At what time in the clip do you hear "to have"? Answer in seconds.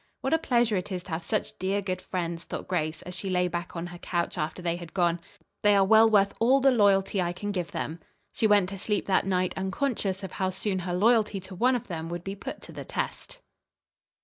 1.03-1.21